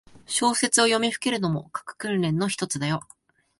[0.25, 3.03] 小説を読みふけるのも、書く訓練のひとつだよ。